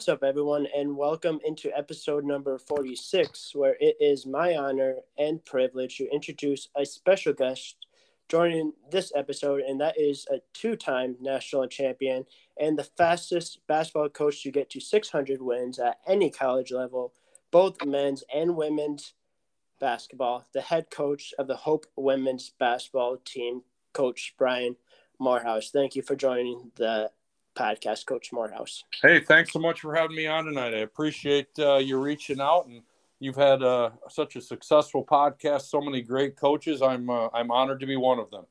[0.00, 5.44] What's up, everyone, and welcome into episode number 46, where it is my honor and
[5.44, 7.76] privilege to introduce a special guest
[8.26, 12.24] joining this episode, and that is a two time national champion
[12.58, 17.12] and the fastest basketball coach to get to 600 wins at any college level,
[17.50, 19.12] both men's and women's
[19.80, 24.76] basketball, the head coach of the Hope women's basketball team, Coach Brian
[25.18, 25.68] Morehouse.
[25.70, 27.10] Thank you for joining the
[27.60, 28.84] podcast, Coach Morehouse.
[29.02, 30.72] Hey, thanks so much for having me on tonight.
[30.74, 32.82] I appreciate uh, you reaching out, and
[33.18, 35.62] you've had uh, such a successful podcast.
[35.62, 36.80] So many great coaches.
[36.80, 38.46] I'm uh, I'm honored to be one of them.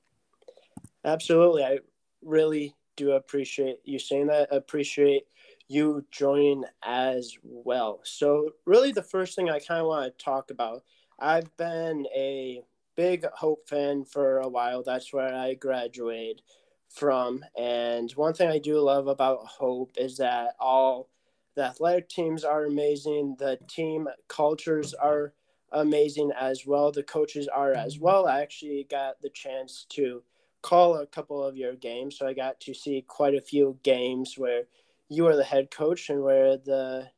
[1.04, 1.80] Absolutely, I
[2.22, 4.50] really do appreciate you saying that.
[4.52, 5.24] I appreciate
[5.68, 8.02] you joining as well.
[8.04, 10.84] So, really, the first thing I kind of want to talk about.
[11.22, 12.62] I've been a
[12.96, 14.84] big Hope fan for a while.
[14.84, 16.42] That's where I graduated
[16.90, 17.44] from.
[17.58, 21.10] And one thing I do love about Hope is that all
[21.56, 25.34] the athletic teams are amazing, the team cultures are
[25.72, 28.06] amazing as well, the coaches are as mm-hmm.
[28.06, 28.28] well.
[28.28, 30.24] I actually got the chance to
[30.62, 34.36] call a couple of your games, so I got to see quite a few games
[34.38, 34.64] where
[35.10, 37.10] you were the head coach and where the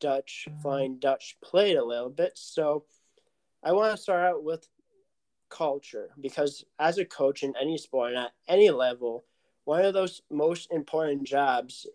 [0.00, 0.60] Dutch mm-hmm.
[0.60, 2.32] Flying Dutch played a little bit.
[2.34, 2.84] So
[3.62, 4.68] I want to start out with
[5.54, 9.24] culture because as a coach in any sport and at any level,
[9.64, 11.86] one of those most important jobs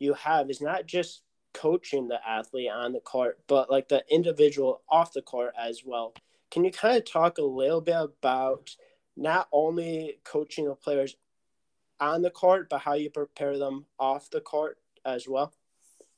[0.00, 1.22] you have is not just
[1.54, 6.12] coaching the athlete on the court, but like the individual off the court as well.
[6.50, 8.74] Can you kind of talk a little bit about
[9.16, 11.16] not only coaching the players
[12.00, 15.52] on the court, but how you prepare them off the court as well?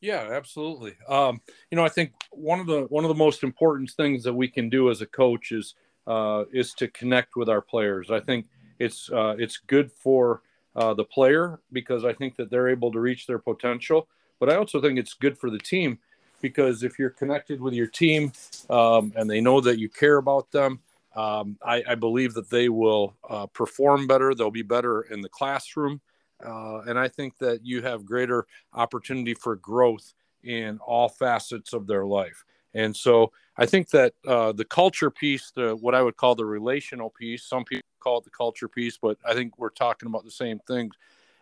[0.01, 0.95] Yeah, absolutely.
[1.09, 4.33] Um, you know, I think one of the one of the most important things that
[4.33, 5.75] we can do as a coach is
[6.07, 8.11] uh, is to connect with our players.
[8.11, 8.47] I think
[8.79, 10.43] it's uh, it's good for
[10.77, 14.09] uh, the player because I think that they're able to reach their potential.
[14.39, 15.99] But I also think it's good for the team
[16.41, 18.33] because if you're connected with your team
[18.71, 20.81] um, and they know that you care about them,
[21.15, 24.33] um, I, I, believe that they will uh, perform better.
[24.33, 26.01] They'll be better in the classroom.
[26.45, 31.89] Uh, and I think that you have greater opportunity for growth in all facets of
[31.89, 32.45] their life.
[32.75, 36.45] And so I think that uh, the culture piece, the what I would call the
[36.45, 40.25] relational piece, some people call it the culture piece, but I think we're talking about
[40.25, 40.95] the same things,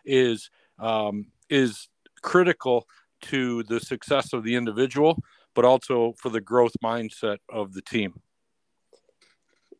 [0.05, 1.89] is um, is
[2.21, 2.87] critical
[3.21, 5.21] to the success of the individual,
[5.53, 8.13] but also for the growth mindset of the team.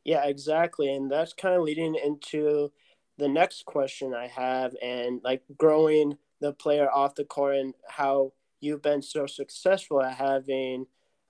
[0.04, 2.72] Yeah, exactly, and that's kind of leading into
[3.18, 8.34] the next question I have, and like growing the player off the court and how
[8.62, 10.86] you've been so successful at having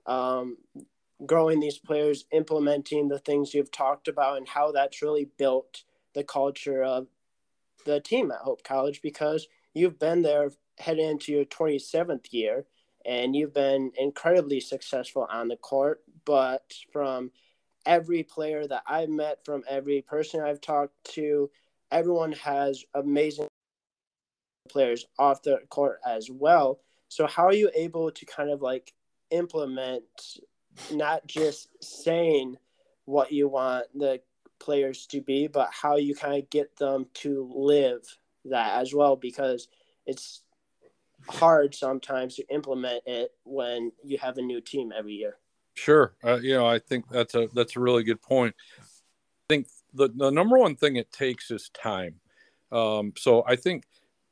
[0.10, 0.58] um,
[1.26, 5.84] growing these players, implementing the things you've talked about, and how that's really built
[6.14, 7.08] the culture of
[7.86, 12.66] the team at Hope College because you've been there heading into your 27th year
[13.06, 16.02] and you've been incredibly successful on the court.
[16.26, 17.32] But from
[17.86, 21.50] every player that I've met, from every person I've talked to,
[21.92, 23.48] everyone has amazing
[24.70, 26.80] players off the court as well.
[27.08, 28.94] So, how are you able to kind of like
[29.32, 30.04] implement
[30.92, 32.56] not just saying
[33.06, 34.22] what you want the
[34.60, 38.02] players to be, but how you kind of get them to live
[38.46, 39.68] that as well, because
[40.06, 40.44] it's
[41.28, 45.38] hard sometimes to implement it when you have a new team every year.
[45.74, 48.56] Sure, uh, you know, I think that's a that's a really good point.
[48.80, 48.84] I
[49.50, 52.16] think the the number one thing it takes is time.
[52.72, 53.86] Um, so I think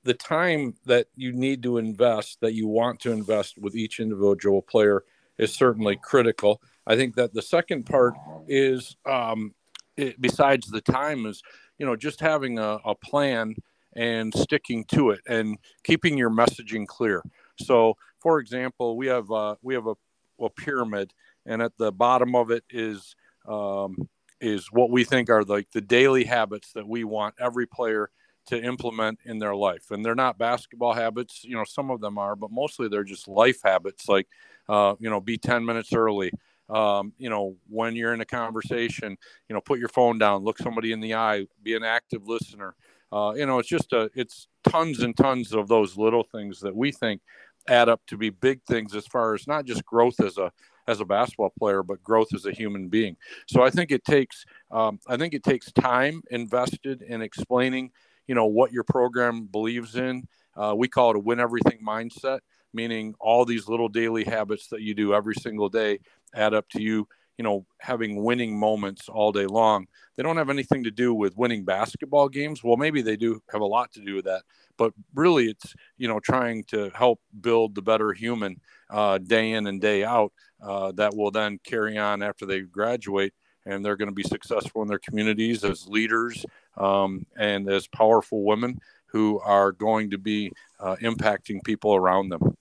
[0.08, 4.62] the time that you need to invest, that you want to invest with each individual
[4.62, 5.04] player,
[5.38, 6.62] is certainly critical.
[6.88, 8.16] I think that the second part
[8.48, 9.54] is, um,
[9.98, 11.44] it, besides the time, is
[11.78, 13.54] you know just having a, a plan
[13.98, 17.22] and sticking to it and keeping your messaging clear.
[17.60, 19.96] So, for example, we have uh, we have a,
[20.40, 21.14] a, pyramid,
[21.46, 23.14] and at the bottom of it is
[23.46, 24.08] um,
[24.40, 28.10] is what we think are like the daily habits that we want every player
[28.48, 29.92] to implement in their life.
[29.92, 33.28] And they're not basketball habits, you know, some of them are, but mostly they're just
[33.28, 34.28] life habits like,
[34.70, 36.32] uh, you know, be 10 minutes early.
[36.70, 39.18] Um, you know, when you're in a conversation,
[39.48, 42.76] you know, put your phone down, look somebody in the eye, be an active listener.
[43.12, 46.76] Uh, you know, it's just a, it's tons and tons of those little things that
[46.76, 47.22] we think
[47.70, 50.52] add up to be big things as far as not just growth as a,
[50.88, 53.16] as a basketball player, but growth as a human being.
[53.48, 57.92] So I think it takes, um, I think it takes time invested in explaining
[58.28, 60.28] you know what your program believes in.
[60.56, 62.40] Uh, we call it a win everything mindset,
[62.74, 66.00] meaning all these little daily habits that you do every single day
[66.34, 67.08] add up to you,
[67.38, 69.88] you know, having winning moments all day long.
[70.16, 72.64] They don't have anything to do with winning basketball games.
[72.64, 74.44] Well, maybe they do have a lot to do with that,
[74.78, 78.60] but really it's, you know, trying to help build the better human
[78.90, 83.34] uh, day in and day out uh, that will then carry on after they graduate
[83.68, 86.46] and they're going to be successful in their communities as leaders
[86.78, 92.56] um, and as powerful women who are going to be uh, impacting people around them.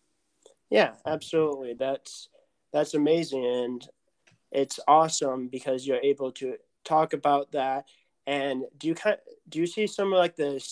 [0.70, 1.74] Yeah, absolutely.
[1.74, 2.28] That's
[2.72, 3.88] that's amazing, and
[4.50, 7.84] it's awesome because you're able to talk about that.
[8.26, 9.18] And do you kind
[9.48, 10.62] do you see some of like the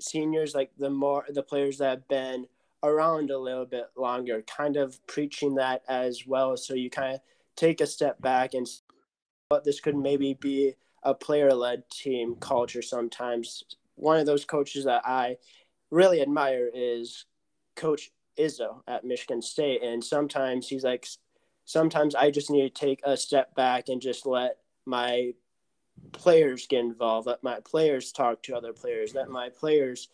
[0.00, 2.46] seniors, like the more the players that have been
[2.82, 6.56] around a little bit longer, kind of preaching that as well?
[6.56, 7.20] So you kind of
[7.56, 8.68] take a step back and
[9.48, 13.62] what this could maybe be a player led team culture sometimes.
[13.96, 15.36] One of those coaches that I
[15.90, 17.26] really admire is
[17.76, 19.82] Coach Izzo at Michigan State.
[19.82, 21.06] And sometimes he's like,
[21.64, 24.56] sometimes I just need to take a step back and just let
[24.86, 25.32] my
[26.12, 30.08] players get involved, let my players talk to other players, let my players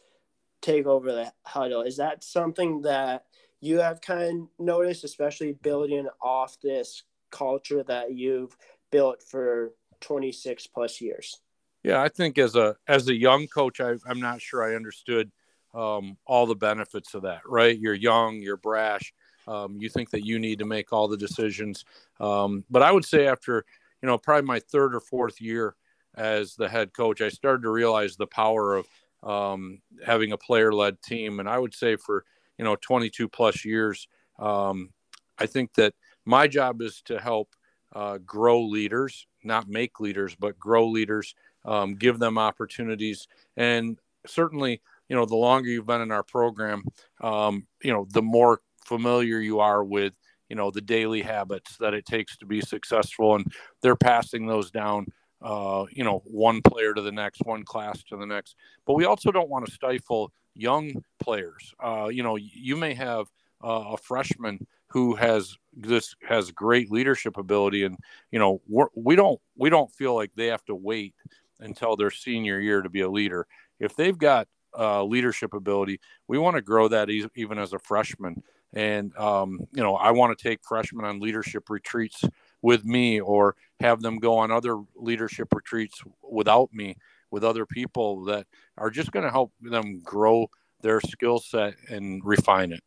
[0.60, 1.82] take over the huddle.
[1.82, 3.24] Is that something that
[3.60, 8.56] you have kind of noticed, especially building off this culture that you've
[8.90, 11.40] built for 26 plus years?
[11.82, 15.30] Yeah, I think as a as a young coach, I, I'm not sure I understood
[15.74, 17.40] um, all the benefits of that.
[17.46, 17.78] Right?
[17.78, 19.12] You're young, you're brash.
[19.48, 21.84] Um, you think that you need to make all the decisions.
[22.20, 23.64] Um, but I would say after
[24.02, 25.74] you know probably my third or fourth year
[26.14, 28.86] as the head coach, I started to realize the power of
[29.22, 31.40] um, having a player-led team.
[31.40, 32.24] And I would say for
[32.58, 34.06] you know 22 plus years,
[34.38, 34.90] um,
[35.38, 35.94] I think that
[36.26, 37.54] my job is to help
[37.94, 41.34] uh, grow leaders, not make leaders, but grow leaders,
[41.64, 43.28] um, give them opportunities.
[43.56, 46.84] And certainly, you know, the longer you've been in our program,
[47.20, 50.12] um, you know, the more familiar you are with,
[50.48, 53.36] you know, the daily habits that it takes to be successful.
[53.36, 53.52] And
[53.82, 55.06] they're passing those down,
[55.42, 58.56] uh, you know, one player to the next, one class to the next.
[58.86, 61.74] But we also don't want to stifle young players.
[61.82, 63.26] Uh, you know, you may have
[63.62, 67.84] uh, a freshman who has this has great leadership ability.
[67.84, 67.96] And
[68.30, 71.14] you know we're, we don't we don't feel like they have to wait
[71.60, 73.46] until their senior year to be a leader.
[73.78, 74.48] If they've got
[74.78, 78.40] uh, leadership ability we want to grow that e- even as a freshman.
[78.72, 82.22] And um, you know i want to take freshmen on leadership retreats
[82.62, 86.96] with me or have them go on other leadership retreats without me
[87.32, 88.46] with other people that
[88.78, 90.48] are just going to help them grow
[90.82, 92.82] their skill set and refine it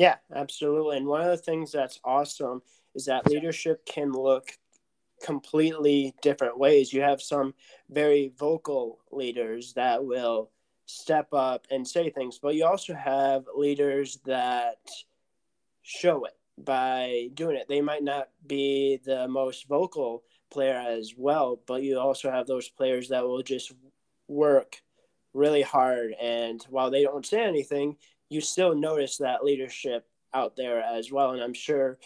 [0.00, 0.96] yeah, absolutely.
[0.96, 2.62] And one of the things that's awesome
[2.94, 4.50] is that leadership can look
[5.22, 6.90] completely different ways.
[6.90, 7.52] You have some
[7.90, 10.52] very vocal leaders that will
[10.86, 14.78] step up and say things, but you also have leaders that
[15.82, 17.68] show it by doing it.
[17.68, 22.70] They might not be the most vocal player as well, but you also have those
[22.70, 23.70] players that will just
[24.28, 24.80] work
[25.34, 27.98] really hard and while they don't say anything,
[28.30, 31.32] you still notice that leadership out there as well.
[31.32, 31.98] And I'm sure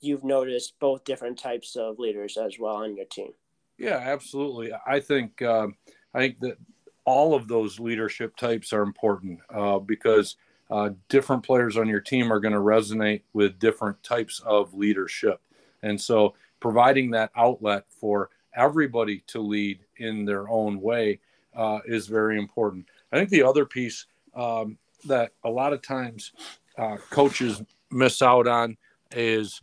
[0.00, 3.32] you've noticed both different types of leaders as well on your team.
[3.78, 4.72] Yeah, absolutely.
[4.86, 5.74] I think um,
[6.12, 6.58] I think that
[7.04, 10.36] all of those leadership types are important uh, because
[10.70, 15.40] uh, different players on your team are going to resonate with different types of leadership,
[15.82, 21.18] and so providing that outlet for everybody to lead in their own way
[21.56, 22.86] uh, is very important.
[23.12, 26.32] I think the other piece um, that a lot of times
[26.78, 28.76] uh, coaches miss out on
[29.12, 29.60] is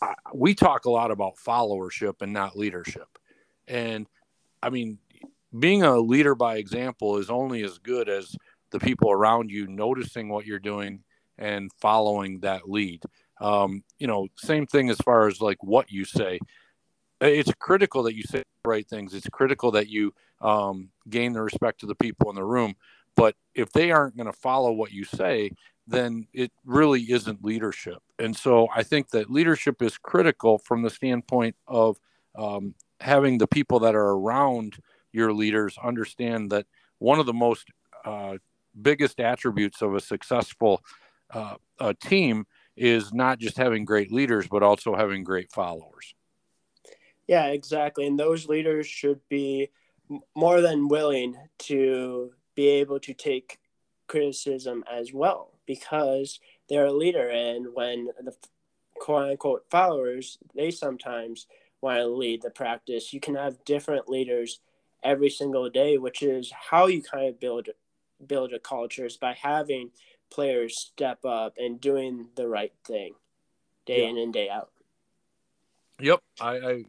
[0.00, 3.18] uh, we talk a lot about followership and not leadership.
[3.68, 4.06] And
[4.62, 4.98] I mean,
[5.58, 8.34] being a leader by example is only as good as
[8.70, 11.02] the people around you noticing what you're doing
[11.38, 13.02] and following that lead.
[13.40, 16.38] Um, you know, same thing as far as like what you say.
[17.20, 19.14] It's critical that you say the right things.
[19.14, 22.74] It's critical that you um, gain the respect of the people in the room.
[23.16, 25.52] But if they aren't going to follow what you say,
[25.86, 27.98] then it really isn't leadership.
[28.18, 31.98] And so I think that leadership is critical from the standpoint of
[32.36, 34.76] um, having the people that are around
[35.12, 36.66] your leaders understand that
[36.98, 37.66] one of the most
[38.04, 38.36] uh,
[38.80, 40.82] biggest attributes of a successful
[41.30, 46.14] uh, a team is not just having great leaders, but also having great followers.
[47.26, 48.06] Yeah, exactly.
[48.06, 49.70] And those leaders should be
[50.34, 53.58] more than willing to be able to take
[54.06, 57.28] criticism as well because they're a leader.
[57.28, 58.34] And when the
[58.94, 61.46] quote unquote followers, they sometimes
[61.80, 63.12] want to lead the practice.
[63.12, 64.60] You can have different leaders
[65.02, 67.68] every single day, which is how you kind of build
[68.26, 69.90] build a culture is by having
[70.30, 73.14] players step up and doing the right thing
[73.84, 74.10] day yeah.
[74.10, 74.70] in and day out.
[76.00, 76.84] Yep, I, I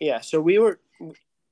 [0.00, 0.80] Yeah, so we were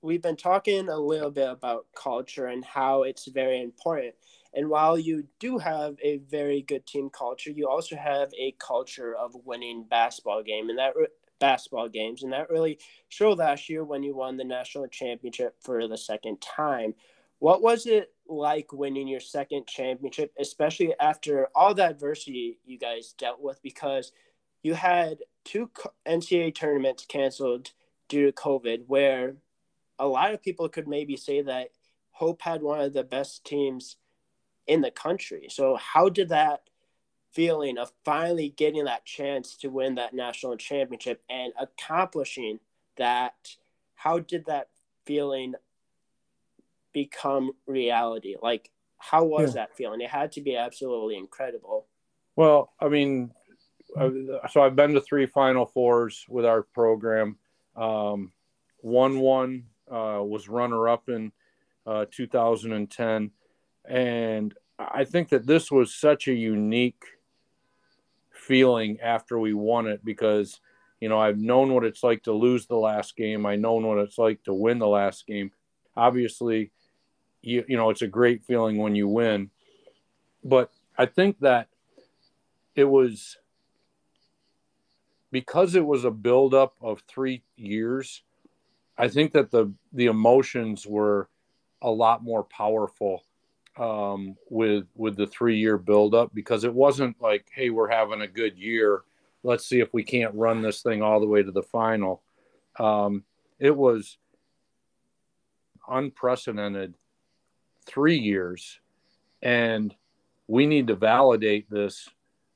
[0.03, 4.15] we've been talking a little bit about culture and how it's very important.
[4.55, 9.15] And while you do have a very good team culture, you also have a culture
[9.17, 11.09] of winning basketball game and that re-
[11.41, 15.87] basketball games, and that really showed last year when you won the national championship for
[15.89, 16.95] the second time.
[17.39, 23.15] What was it like winning your second championship, especially after all the adversity you guys
[23.19, 23.61] dealt with?
[23.63, 24.13] Because
[24.63, 25.71] you had two
[26.07, 27.73] NCAA tournaments canceled
[28.09, 29.37] due to COVID, where
[29.99, 31.69] a lot of people could maybe say that
[32.11, 33.97] Hope had one of the best teams
[34.67, 35.49] in the country.
[35.51, 36.63] So, how did that
[37.33, 42.59] feeling of finally getting that chance to win that national championship and accomplishing
[42.97, 43.35] that,
[43.95, 44.69] how did that
[45.05, 45.55] feeling
[46.95, 48.37] become reality?
[48.41, 49.63] Like, how was yeah.
[49.63, 50.01] that feeling?
[50.01, 51.87] It had to be absolutely incredible.
[52.37, 53.33] Well, I mean,
[54.51, 57.37] so I've been to three Final Fours with our program.
[57.77, 58.33] Um,
[58.81, 61.33] one one uh, was runner up in
[61.87, 63.31] uh, 2010,
[63.85, 67.05] and I think that this was such a unique
[68.33, 70.61] feeling after we won it because
[71.01, 73.47] you know I've known what it's like to lose the last game.
[73.47, 75.53] I know what it's like to win the last game.
[75.97, 76.71] Obviously,
[77.43, 79.51] you you know it's a great feeling when you win,
[80.45, 81.69] but I think that
[82.75, 83.39] it was
[85.37, 88.23] because it was a buildup of three years,
[88.97, 91.29] I think that the the emotions were
[91.83, 93.23] a lot more powerful
[93.77, 98.27] um, with with the three year buildup because it wasn't like, hey, we're having a
[98.27, 99.03] good year.
[99.43, 102.23] Let's see if we can't run this thing all the way to the final.
[102.79, 103.23] Um,
[103.59, 104.17] it was
[105.87, 106.95] unprecedented
[107.85, 108.81] three years,
[109.43, 109.95] and
[110.49, 112.09] we need to validate this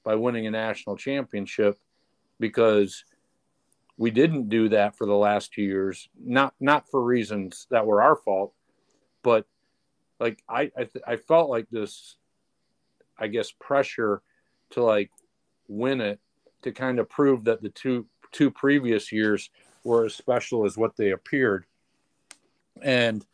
[0.02, 1.78] by winning a national championship
[2.40, 3.04] because
[3.96, 6.08] we didn't do that for the last two years.
[6.18, 8.54] Not not for reasons that were our fault
[9.22, 9.46] but
[10.18, 12.16] like i i, th- I felt like this
[13.18, 14.22] i guess pressure
[14.70, 15.10] to like
[15.68, 16.20] win it
[16.62, 19.50] to kind of prove that the two two previous years
[19.82, 21.64] were as special as what they appeared.
[22.82, 23.24] And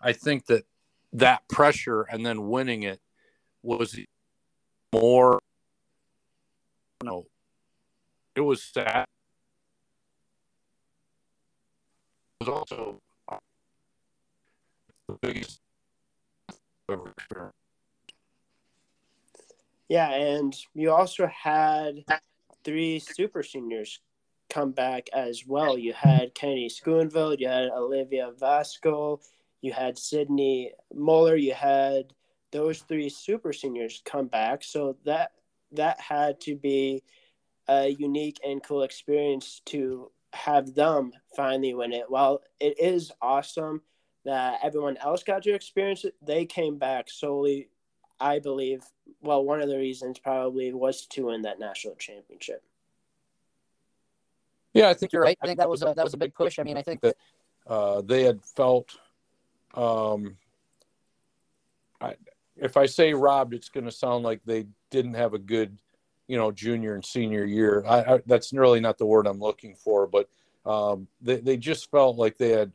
[0.00, 0.64] i think that
[1.12, 3.00] that pressure and then winning it
[3.62, 3.98] was
[4.92, 5.38] more
[7.02, 7.26] you know
[8.34, 9.04] it was sad.
[12.40, 13.00] It was also
[15.08, 15.60] the biggest
[16.88, 17.54] experience.
[19.88, 22.04] Yeah, and you also had
[22.64, 24.00] three super seniors
[24.48, 25.76] come back as well.
[25.76, 29.20] You had Kennedy Schoonveld, you had Olivia Vasco,
[29.60, 32.12] you had Sydney Muller, you had
[32.52, 34.62] those three super seniors come back.
[34.64, 35.32] So that
[35.72, 37.02] that had to be
[37.70, 42.10] a unique and cool experience to have them finally win it.
[42.10, 43.82] While it is awesome
[44.24, 47.68] that everyone else got to experience it, they came back solely,
[48.18, 48.82] I believe.
[49.22, 52.64] Well, one of the reasons probably was to win that national championship.
[54.74, 55.38] Yeah, I think you're right.
[55.40, 56.58] I think that was a, that was a big push.
[56.58, 57.16] I mean, I think that
[57.66, 58.96] uh, they had felt.
[59.74, 60.36] Um,
[62.00, 62.14] I,
[62.56, 65.78] if I say robbed, it's going to sound like they didn't have a good
[66.30, 67.84] you know junior and senior year.
[67.88, 70.28] I, I, that's really not the word I'm looking for, but
[70.64, 72.70] um, they they just felt like they had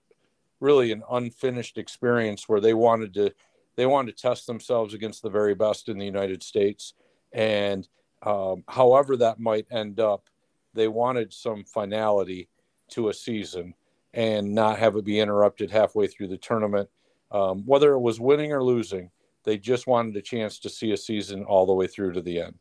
[0.59, 3.33] really an unfinished experience where they wanted to
[3.77, 6.95] they wanted to test themselves against the very best in the United States,
[7.31, 7.87] and
[8.23, 10.29] um, however that might end up,
[10.73, 12.49] they wanted some finality
[12.89, 13.73] to a season
[14.13, 16.89] and not have it be interrupted halfway through the tournament.
[17.31, 19.11] Um, whether it was winning or losing,
[19.45, 22.41] they just wanted a chance to see a season all the way through to the
[22.41, 22.55] end.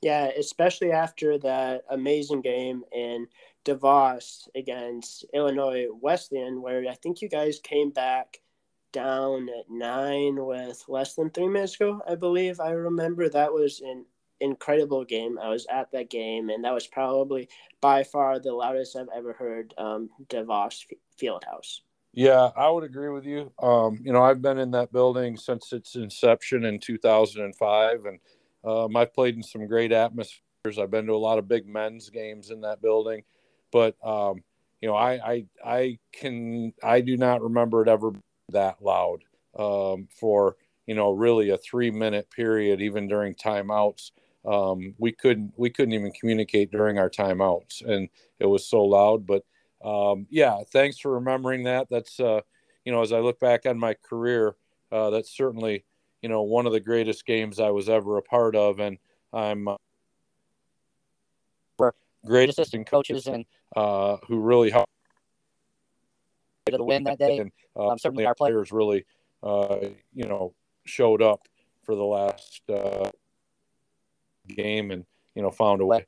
[0.00, 3.26] Yeah, especially after that amazing game in
[3.64, 8.40] DeVos against Illinois Wesleyan, where I think you guys came back
[8.92, 12.60] down at nine with less than three minutes ago, I believe.
[12.60, 14.06] I remember that was an
[14.40, 15.38] incredible game.
[15.38, 17.48] I was at that game, and that was probably
[17.80, 20.86] by far the loudest I've ever heard um, DeVos
[21.20, 21.80] Fieldhouse.
[22.14, 23.52] Yeah, I would agree with you.
[23.60, 28.18] Um, you know, I've been in that building since its inception in 2005, and
[28.64, 30.78] um, I've played in some great atmospheres.
[30.78, 33.22] I've been to a lot of big men's games in that building,
[33.72, 34.42] but um,
[34.80, 38.12] you know, I, I I can I do not remember it ever
[38.50, 39.24] that loud
[39.58, 44.10] um, for you know really a three minute period, even during timeouts.
[44.44, 49.26] Um, we couldn't we couldn't even communicate during our timeouts, and it was so loud.
[49.26, 49.44] But
[49.84, 51.88] um, yeah, thanks for remembering that.
[51.90, 52.40] That's uh,
[52.84, 54.56] you know, as I look back on my career,
[54.92, 55.84] uh, that's certainly
[56.22, 58.80] you know, one of the greatest games I was ever a part of.
[58.80, 58.98] And
[59.32, 59.76] I'm uh,
[62.24, 63.44] great assistant coaches and
[63.76, 64.90] uh, who really helped
[66.70, 67.38] to win that day.
[67.38, 69.04] And uh, um, certainly our players really,
[69.42, 69.78] uh,
[70.14, 71.46] you know, showed up
[71.82, 73.10] for the last uh,
[74.48, 76.06] game and you know found a way.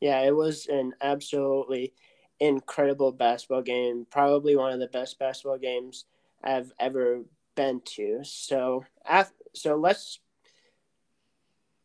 [0.00, 1.94] Yeah, it was an absolutely
[2.40, 4.06] incredible basketball game.
[4.10, 6.04] Probably one of the best basketball games
[6.42, 7.22] I've ever
[7.54, 8.20] been to.
[8.24, 10.20] So, after, so let's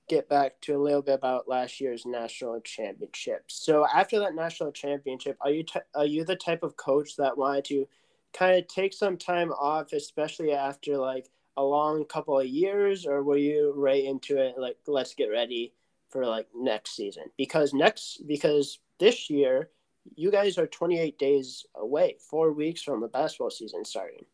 [0.07, 3.45] get back to a little bit about last year's national championship.
[3.47, 7.37] So, after that national championship, are you t- are you the type of coach that
[7.37, 7.87] wanted to
[8.33, 13.23] kind of take some time off, especially after like a long couple of years, or
[13.23, 14.55] were you right into it?
[14.57, 15.73] Like, let's get ready
[16.09, 19.69] for like next season because next because this year
[20.15, 24.25] you guys are 28 days away, four weeks from the basketball season starting.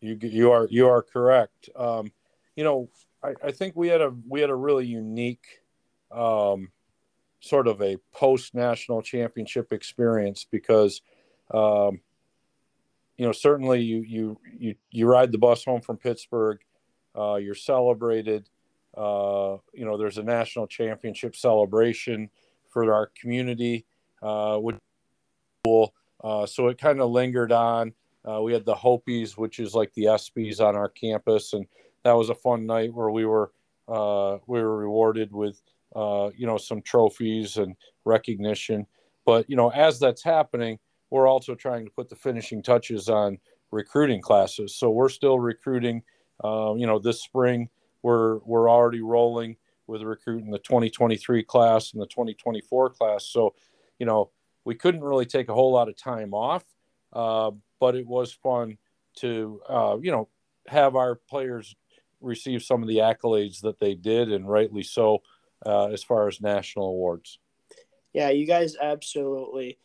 [0.00, 1.68] You you are you are correct.
[1.76, 2.12] Um,
[2.56, 2.88] you know,
[3.22, 5.44] I, I think we had a we had a really unique
[6.10, 6.70] um,
[7.40, 11.02] sort of a post national championship experience because
[11.52, 12.00] um,
[13.16, 16.60] you know certainly you you you you ride the bus home from Pittsburgh,
[17.16, 18.48] uh, you're celebrated.
[18.96, 22.30] Uh, you know, there's a national championship celebration
[22.70, 23.84] for our community,
[24.22, 24.76] uh, which
[25.64, 25.94] cool.
[26.22, 27.92] Uh, so it kind of lingered on.
[28.28, 31.66] Uh, we had the Hopies, which is like the ESPYS on our campus, and
[32.04, 33.52] that was a fun night where we were
[33.88, 35.60] uh, we were rewarded with
[35.96, 38.86] uh, you know some trophies and recognition.
[39.24, 40.78] But you know, as that's happening,
[41.10, 43.38] we're also trying to put the finishing touches on
[43.70, 44.74] recruiting classes.
[44.76, 46.02] So we're still recruiting.
[46.42, 47.68] Uh, you know, this spring
[48.02, 53.26] we're we're already rolling with recruiting the 2023 class and the 2024 class.
[53.26, 53.54] So,
[53.98, 54.30] you know,
[54.64, 56.64] we couldn't really take a whole lot of time off,
[57.12, 58.78] uh, but it was fun
[59.16, 60.28] to uh, you know
[60.68, 61.74] have our players
[62.20, 65.22] receive some of the accolades that they did, and rightly so,
[65.66, 67.38] uh, as far as national awards.
[68.12, 69.78] Yeah, you guys absolutely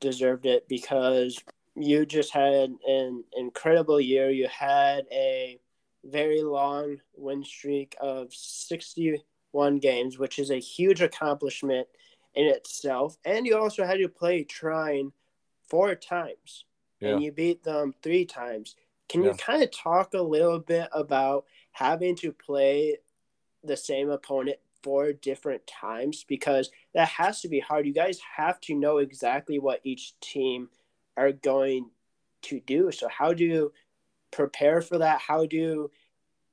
[0.00, 1.38] deserved it because
[1.74, 4.30] you just had an incredible year.
[4.30, 5.58] You had a
[6.04, 11.88] very long win streak of 61 games, which is a huge accomplishment
[12.34, 13.16] in itself.
[13.24, 15.12] And you also had to play Trine
[15.68, 16.64] four times,
[17.04, 17.12] yeah.
[17.12, 18.76] and you beat them three times.
[19.08, 19.30] Can yeah.
[19.30, 22.98] you kind of talk a little bit about having to play
[23.62, 26.24] the same opponent four different times?
[26.26, 27.86] Because that has to be hard.
[27.86, 30.68] You guys have to know exactly what each team
[31.16, 31.90] are going
[32.42, 32.90] to do.
[32.92, 33.72] So, how do you
[34.30, 35.20] prepare for that?
[35.20, 35.90] How do you,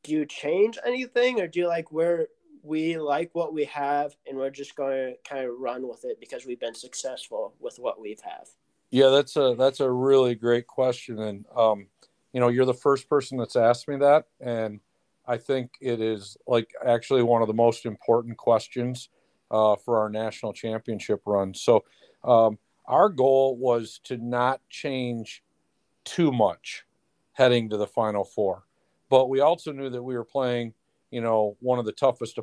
[0.04, 2.28] do you change anything, or do you like where
[2.64, 6.20] we like what we have and we're just going to kind of run with it
[6.20, 8.48] because we've been successful with what we've have
[8.92, 11.88] yeah that's a that's a really great question and um
[12.34, 14.80] you know you're the first person that's asked me that and
[15.26, 19.10] i think it is like actually one of the most important questions
[19.50, 21.84] uh, for our national championship run so
[22.24, 25.44] um, our goal was to not change
[26.06, 26.86] too much
[27.34, 28.64] heading to the final four
[29.10, 30.74] but we also knew that we were playing
[31.12, 32.40] you know, one of the toughest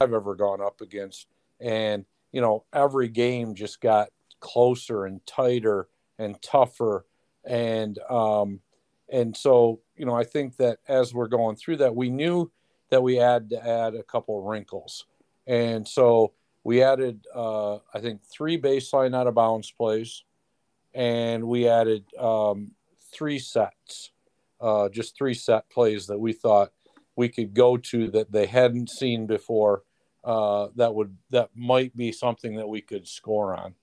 [0.00, 1.28] I've ever gone up against.
[1.60, 4.08] And, you know, every game just got
[4.44, 7.06] closer and tighter and tougher.
[7.44, 8.60] And, um,
[9.10, 12.52] and so, you know, I think that as we're going through that, we knew
[12.90, 15.06] that we had to add a couple wrinkles.
[15.46, 20.24] And so we added, uh, I think, three baseline out of bounds plays,
[20.92, 22.72] and we added um,
[23.12, 24.10] three sets,
[24.60, 26.72] uh, just three set plays that we thought
[27.16, 29.84] we could go to that they hadn't seen before
[30.22, 33.74] uh, that would that might be something that we could score on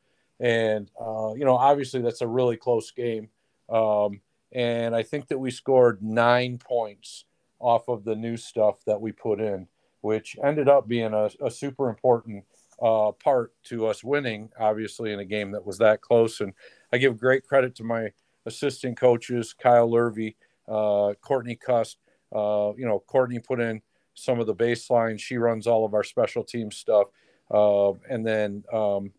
[0.42, 3.30] and uh, you know obviously that's a really close game.
[3.70, 4.22] Um,
[4.54, 7.24] and i think that we scored nine points
[7.60, 9.66] off of the new stuff that we put in
[10.02, 12.44] which ended up being a, a super important
[12.82, 16.42] uh, part to us winning obviously in a game that was that close.
[16.42, 16.52] And
[16.92, 18.12] i give great credit to my
[18.46, 20.36] assistant coaches kyle lurvy
[20.68, 21.98] uh, courtney cust
[22.34, 23.82] uh, you know, Courtney put in
[24.14, 25.20] some of the baseline.
[25.20, 27.08] She runs all of our special team stuff,
[27.50, 29.12] uh, and then um,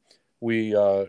[0.43, 1.07] we uh,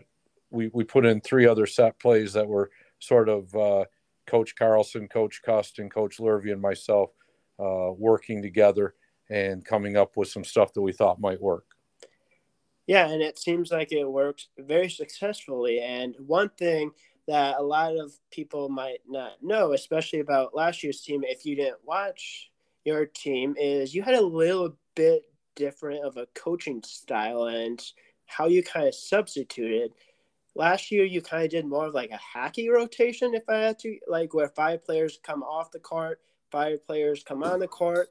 [0.50, 2.70] we we put in three other set plays that were
[3.00, 3.84] sort of uh,
[4.26, 7.10] Coach Carlson, Coach Cust, and Coach Lurvy and myself
[7.58, 8.94] uh, working together
[9.28, 11.66] and coming up with some stuff that we thought might work.
[12.86, 15.80] Yeah, and it seems like it works very successfully.
[15.80, 16.92] And one thing
[17.26, 21.56] that a lot of people might not know, especially about last year's team, if you
[21.56, 22.50] didn't watch
[22.84, 25.22] your team, is you had a little bit
[25.56, 27.82] different of a coaching style and
[28.36, 29.92] how you kind of substituted.
[30.54, 33.78] Last year, you kind of did more of like a hockey rotation, if I had
[33.80, 36.20] to, like where five players come off the court,
[36.50, 38.08] five players come on the court.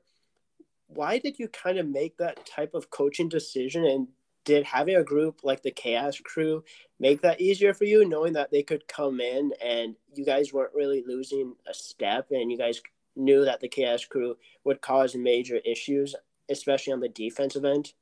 [0.88, 3.86] Why did you kind of make that type of coaching decision?
[3.86, 4.08] And
[4.46, 6.64] did having a group like the Chaos Crew
[7.00, 10.76] make that easier for you, knowing that they could come in and you guys weren't
[10.76, 12.82] really losing a step and you guys
[13.16, 16.16] knew that the Chaos Crew would cause major issues,
[16.50, 17.94] especially on the defensive end?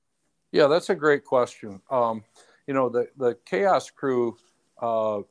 [0.52, 1.82] Yeah, that's a great question.
[1.90, 2.24] Um,
[2.68, 4.38] you know, the, the Chaos Crew
[4.82, 5.22] uh,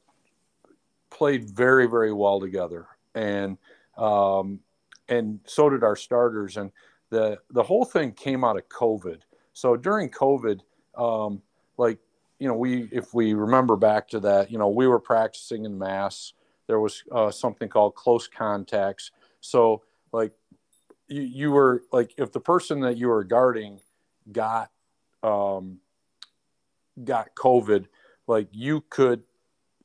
[1.11, 2.87] played very, very well together.
[3.15, 3.59] And
[3.99, 4.61] um,
[5.09, 6.57] and so did our starters.
[6.57, 6.71] And
[7.11, 9.21] the the whole thing came out of COVID.
[9.53, 10.61] So during COVID,
[10.97, 11.43] um,
[11.77, 11.99] like
[12.39, 15.79] you know, we if we remember back to that, you know, we were practicing in
[15.79, 16.33] mass.
[16.67, 19.11] There was uh, something called close contacts.
[19.41, 20.33] So like
[21.09, 23.81] you, you were like if the person that you were guarding
[24.31, 24.71] got
[25.23, 25.79] um,
[27.05, 27.87] got COVID,
[28.27, 29.23] like you could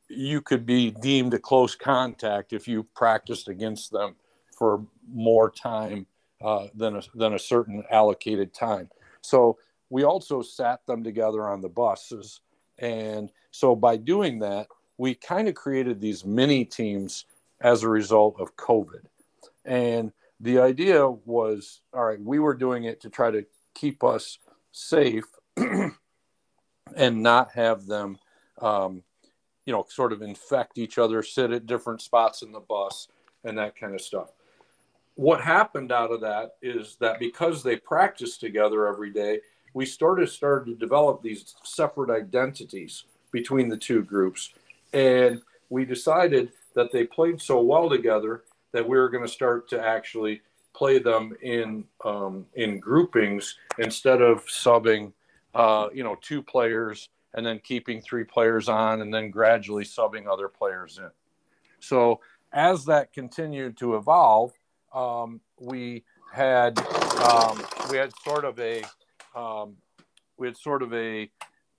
[0.07, 4.15] you could be deemed a close contact if you practiced against them
[4.55, 6.05] for more time
[6.43, 8.87] uh, than a, than a certain allocated time.
[9.21, 9.57] So
[9.89, 12.41] we also sat them together on the buses,
[12.77, 14.67] and so by doing that,
[14.97, 17.25] we kind of created these mini teams
[17.61, 19.05] as a result of COVID.
[19.63, 24.37] And the idea was, all right, we were doing it to try to keep us
[24.75, 25.25] safe
[25.57, 28.17] and not have them,
[28.61, 29.03] um,
[29.65, 33.07] you know, sort of infect each other, sit at different spots in the bus,
[33.43, 34.31] and that kind of stuff.
[35.15, 39.39] What happened out of that is that because they practiced together every day,
[39.73, 44.53] we started started to develop these separate identities between the two groups,
[44.93, 49.69] and we decided that they played so well together that we were going to start
[49.69, 50.41] to actually
[50.75, 55.13] play them in um, in groupings instead of subbing
[55.55, 60.27] uh, you know, two players and then keeping three players on and then gradually subbing
[60.27, 61.09] other players in.
[61.79, 62.19] So
[62.51, 64.51] as that continued to evolve,
[64.93, 68.83] um, we had um, we had sort of a
[69.33, 69.77] um,
[70.37, 71.29] we had sort of a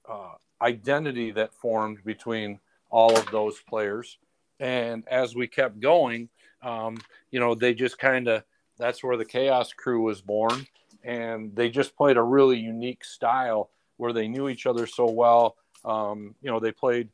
[0.08, 2.58] uh, identity that formed between
[2.90, 4.18] all of those players,
[4.58, 6.28] and as we kept going,
[6.62, 6.98] um,
[7.30, 8.42] you know, they just kind of
[8.78, 10.66] that's where the Chaos Crew was born,
[11.04, 15.56] and they just played a really unique style where they knew each other so well.
[15.84, 17.08] Um, you know, they played,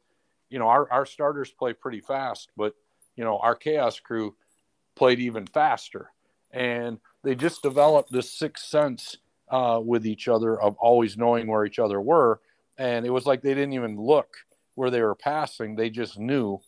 [0.50, 2.74] you know, our, our starters play pretty fast, but,
[3.16, 4.34] you know, our Chaos Crew
[4.94, 6.10] played even faster.
[6.50, 11.64] And they just developed this sixth sense uh, with each other of always knowing where
[11.64, 12.40] each other were.
[12.78, 14.36] And it was like they didn't even look
[14.74, 16.58] where they were passing, they just knew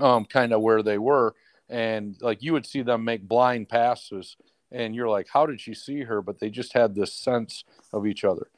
[0.00, 1.34] um, kind of where they were.
[1.68, 4.36] And like you would see them make blind passes
[4.70, 6.22] and you're like, how did she see her?
[6.22, 8.48] But they just had this sense of each other.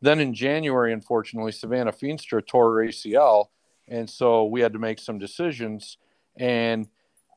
[0.00, 3.46] Then in January, unfortunately, Savannah Feenstra tore her ACL.
[3.88, 5.98] And so we had to make some decisions.
[6.36, 6.88] And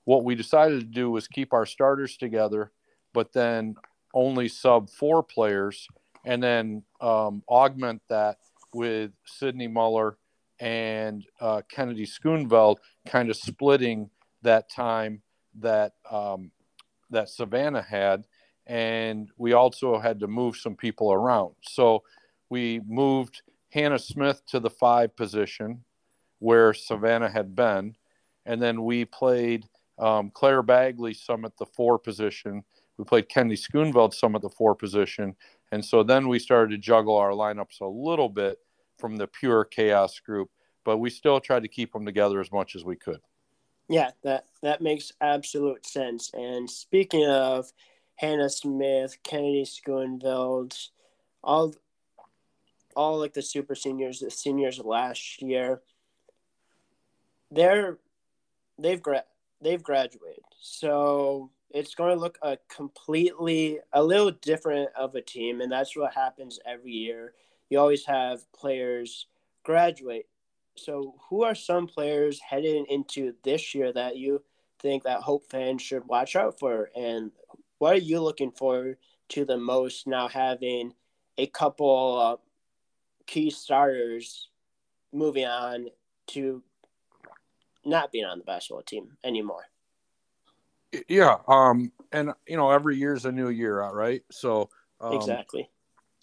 [0.05, 2.71] what we decided to do was keep our starters together,
[3.13, 3.75] but then
[4.13, 5.87] only sub four players
[6.25, 8.37] and then um, augment that
[8.73, 10.17] with Sydney Muller
[10.59, 14.09] and uh, Kennedy Schoonveld kind of splitting
[14.45, 15.21] that time
[15.59, 16.51] that um,
[17.09, 18.25] that Savannah had,
[18.65, 21.53] and we also had to move some people around.
[21.61, 22.03] So
[22.49, 25.83] we moved Hannah Smith to the five position
[26.39, 27.95] where Savannah had been,
[28.45, 29.65] and then we played
[29.99, 32.63] um, Claire Bagley some at the four position.
[32.97, 35.35] We played Kennedy Schoonveld some at the four position,
[35.71, 38.59] and so then we started to juggle our lineups a little bit
[38.97, 40.49] from the pure chaos group,
[40.83, 43.19] but we still tried to keep them together as much as we could.
[43.87, 46.31] Yeah, that that makes absolute sense.
[46.33, 47.71] And speaking of
[48.15, 50.75] Hannah Smith, Kennedy Schoonveld,
[51.43, 51.73] all
[52.95, 55.81] all like the super seniors, the seniors last year,
[57.51, 57.99] they're
[58.79, 59.25] they've gra-
[59.61, 60.43] they've graduated.
[60.59, 65.95] So it's going to look a completely a little different of a team and that's
[65.95, 67.33] what happens every year.
[67.69, 69.27] You always have players
[69.63, 70.27] graduate.
[70.75, 74.43] So who are some players heading into this year that you
[74.79, 77.31] think that Hope fans should watch out for and
[77.77, 78.97] what are you looking for
[79.29, 80.93] to the most now having
[81.37, 82.37] a couple uh,
[83.25, 84.49] key starters
[85.11, 85.87] moving on
[86.27, 86.63] to
[87.83, 89.65] not being on the basketball team anymore.
[91.07, 94.23] Yeah, um, and you know every year is a new year, right?
[94.31, 94.69] So
[95.01, 95.69] um, exactly,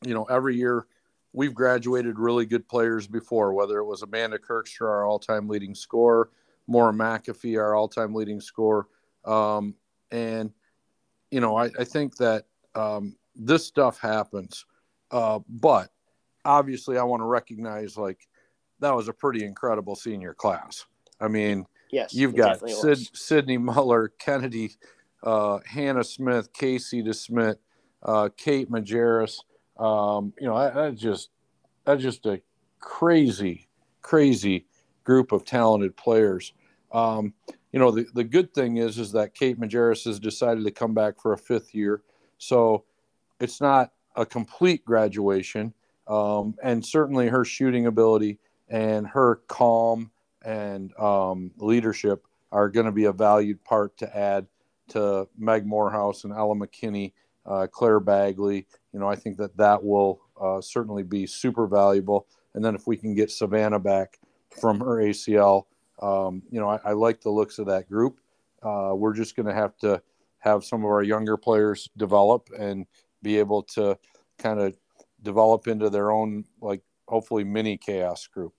[0.05, 0.87] you know every year
[1.33, 6.31] we've graduated really good players before, whether it was Amanda Kirkstra, our all-time leading scorer,
[6.67, 8.87] Maura McAfee, our all-time leading scorer,
[9.25, 9.75] um,
[10.11, 10.51] and
[11.31, 14.65] you know I, I think that um, this stuff happens,
[15.11, 15.91] uh, but
[16.45, 18.29] obviously I want to recognize like
[18.81, 20.85] that was a pretty incredible senior class.
[21.21, 24.73] I mean, yes, you've got Sid, Sydney Muller, Kennedy,
[25.23, 27.57] uh, Hannah Smith, Casey DeSmit,
[28.03, 29.37] uh, Kate Majerus.
[29.83, 31.31] Um, you know, that's just
[31.85, 32.41] that's just a
[32.79, 33.69] crazy,
[34.01, 34.67] crazy
[35.05, 36.53] group of talented players.
[36.93, 37.35] Um,
[37.73, 40.95] you know, the, the good thing is is that Kate Majerus has decided to come
[40.95, 42.03] back for a fifth year,
[42.39, 42.85] so
[43.41, 45.75] it's not a complete graduation.
[46.07, 50.11] Um, and certainly her shooting ability and her calm
[50.45, 54.47] and um, leadership are going to be a valued part to add
[54.89, 57.13] to Meg Morehouse and Ella McKinney,
[57.47, 58.67] uh, Claire Bagley.
[58.93, 62.27] You know, I think that that will uh, certainly be super valuable.
[62.55, 64.19] And then if we can get Savannah back
[64.61, 65.65] from her ACL,
[66.01, 68.19] um, you know, I, I, like the looks of that group.
[68.63, 70.03] Uh, we're just going to have to
[70.39, 72.87] have some of our younger players develop and
[73.23, 73.97] be able to
[74.39, 74.77] kind of
[75.23, 78.53] develop into their own, like, hopefully mini chaos group.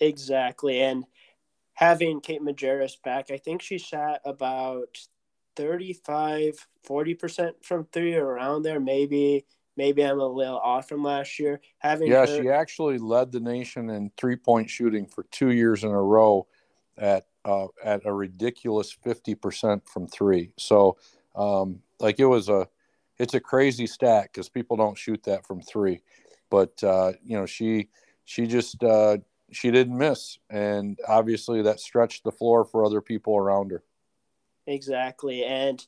[0.00, 0.80] Exactly.
[0.80, 1.04] And
[1.74, 4.98] having Kate Majerus back, I think she sat about
[5.58, 8.78] 35, 40% from three around there.
[8.78, 9.44] Maybe,
[9.76, 11.60] maybe I'm a little off from last year.
[11.78, 15.90] Having yeah, she actually led the nation in three point shooting for two years in
[15.90, 16.46] a row
[16.96, 20.52] at uh, at a ridiculous 50% from three.
[20.58, 20.96] So,
[21.34, 22.68] um, like it was a,
[23.18, 26.02] it's a crazy stat because people don't shoot that from three,
[26.50, 27.88] but uh, you know she
[28.24, 29.16] she just uh,
[29.50, 33.82] she didn't miss, and obviously that stretched the floor for other people around her.
[34.68, 35.84] Exactly, and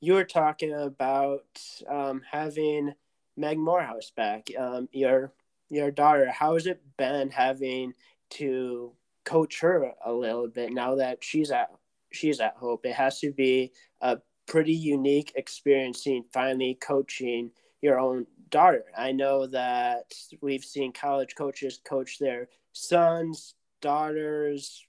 [0.00, 1.46] you were talking about
[1.88, 2.92] um, having
[3.36, 4.48] Meg Morehouse back.
[4.58, 5.32] Um, your
[5.70, 7.94] your daughter, how has it been having
[8.30, 8.92] to
[9.24, 11.70] coach her a little bit now that she's at
[12.12, 12.84] she's at Hope?
[12.84, 14.18] It has to be a
[14.48, 18.86] pretty unique experience finally coaching your own daughter.
[18.98, 24.84] I know that we've seen college coaches coach their sons, daughters,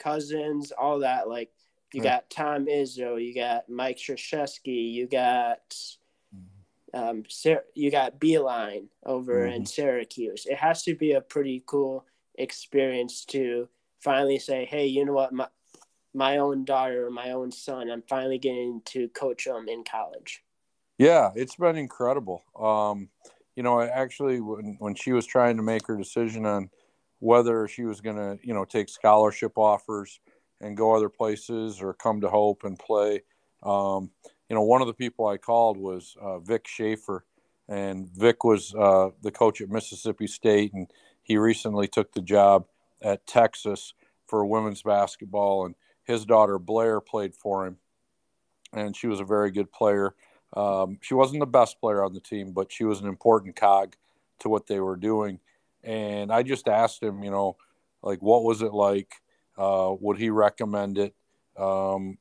[0.00, 1.28] cousins, all that.
[1.28, 1.50] Like
[1.92, 5.74] you got Tom Izzo, you got Mike Krzyzewski, you got
[6.34, 6.98] mm-hmm.
[6.98, 7.22] um,
[7.74, 9.52] you got Boeheim over mm-hmm.
[9.52, 10.46] in Syracuse.
[10.46, 13.68] It has to be a pretty cool experience to
[14.00, 15.48] finally say, "Hey, you know what, my
[16.14, 20.42] my own daughter, my own son, I'm finally getting to coach them in college."
[20.98, 22.42] Yeah, it's been incredible.
[22.58, 23.08] Um,
[23.56, 26.70] you know, actually, when when she was trying to make her decision on
[27.18, 30.18] whether she was going to, you know, take scholarship offers
[30.62, 33.22] and go other places or come to Hope and play.
[33.62, 34.10] Um,
[34.48, 37.24] you know, one of the people I called was uh, Vic Schaefer,
[37.68, 40.90] and Vic was uh, the coach at Mississippi State, and
[41.22, 42.66] he recently took the job
[43.02, 43.94] at Texas
[44.26, 47.76] for women's basketball, and his daughter Blair played for him,
[48.72, 50.14] and she was a very good player.
[50.54, 53.96] Um, she wasn't the best player on the team, but she was an important cog
[54.40, 55.38] to what they were doing
[55.84, 57.56] and I just asked him, you know,
[58.02, 59.14] like what was it like?
[59.56, 61.14] Uh, would he recommend it?
[61.56, 62.18] Um,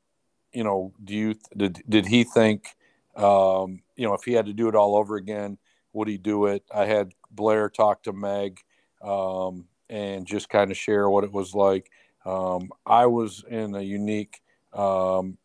[0.54, 2.76] you know, do you did did he think,
[3.16, 5.58] um, you know, if he had to do it all over again,
[5.94, 6.64] would he do it?
[6.74, 8.60] I had Blair talk to Meg
[9.02, 11.90] um, and just kind of share what it was like.
[12.26, 14.42] Um, I was in a unique.
[14.74, 15.38] Um,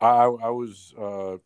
[0.00, 1.36] I, I was uh,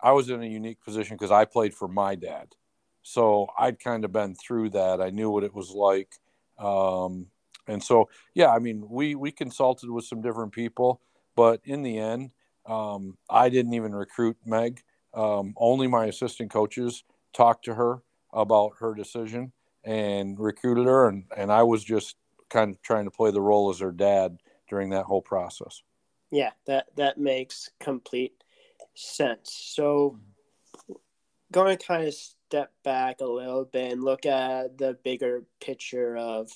[0.00, 2.54] I was in a unique position because I played for my dad.
[3.02, 5.00] So I'd kind of been through that.
[5.00, 6.14] I knew what it was like.
[6.58, 7.26] Um,
[7.66, 11.00] and so, yeah, I mean, we, we consulted with some different people,
[11.36, 12.30] but in the end,
[12.66, 14.82] um, I didn't even recruit Meg.
[15.14, 19.52] Um, only my assistant coaches talked to her about her decision
[19.84, 21.08] and recruited her.
[21.08, 22.16] And, and I was just
[22.48, 25.82] kind of trying to play the role as her dad during that whole process.
[26.30, 28.34] Yeah, that, that makes complete
[28.94, 29.52] sense.
[29.52, 30.18] So
[31.50, 36.16] going to kind of step back a little bit and look at the bigger picture
[36.16, 36.50] of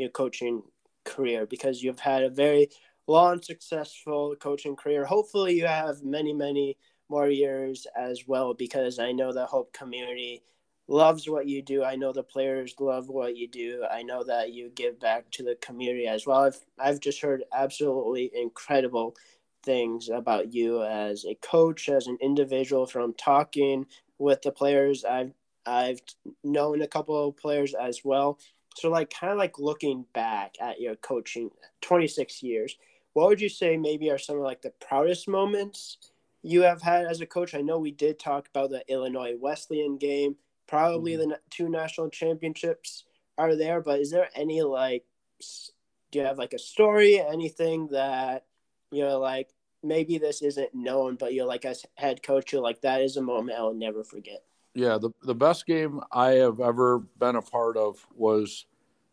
[0.00, 0.62] your coaching
[1.04, 2.68] career because you've had a very
[3.06, 5.04] long, successful coaching career.
[5.04, 6.76] Hopefully, you have many, many
[7.08, 10.42] more years as well because I know the Hope community
[10.88, 11.84] loves what you do.
[11.84, 13.84] I know the players love what you do.
[13.90, 16.40] I know that you give back to the community as well.
[16.40, 19.16] I've I've just heard absolutely incredible
[19.62, 23.86] things about you as a coach, as an individual from talking
[24.18, 25.32] with the players I've
[25.66, 26.00] I've
[26.42, 28.38] known a couple of players as well.
[28.76, 32.76] So, like, kind of like looking back at your coaching 26 years,
[33.12, 35.98] what would you say maybe are some of like the proudest moments
[36.42, 37.54] you have had as a coach?
[37.54, 41.30] I know we did talk about the Illinois Wesleyan game, probably mm-hmm.
[41.30, 43.04] the two national championships
[43.36, 45.04] are there, but is there any like,
[46.12, 48.44] do you have like a story, anything that
[48.90, 49.50] you know, like,
[49.82, 53.22] maybe this isn't known, but you're like as head coach, you're like, that is a
[53.22, 54.42] moment I'll never forget?
[54.74, 58.66] Yeah, the, the best game I have ever been a part of was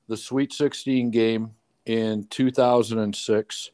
[0.08, 1.52] the Sweet 16 game
[1.86, 3.72] in 2006.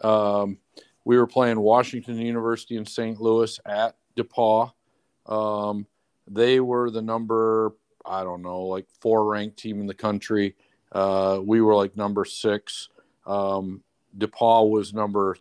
[0.00, 0.58] Um,
[1.04, 3.20] we were playing Washington University in St.
[3.20, 4.72] Louis at DePauw.
[5.26, 5.86] Um,
[6.26, 7.74] they were the number,
[8.06, 10.56] I don't know, like four ranked team in the country.
[10.92, 12.88] Uh, we were like number six.
[13.26, 13.82] Um,
[14.16, 15.36] DePauw was number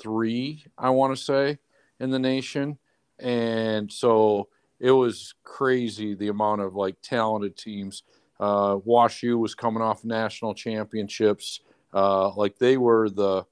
[0.00, 1.58] three, I want to say,
[2.00, 2.78] in the nation.
[3.18, 4.48] And so
[4.82, 8.02] it was crazy the amount of like talented teams.
[8.40, 11.60] Uh, Wash U was coming off national championships.
[11.94, 13.46] Uh, like they were the